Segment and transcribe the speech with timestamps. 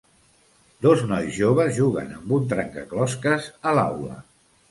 [0.85, 4.19] Dos nois joves juguen amb un trencaclosques a l'aula.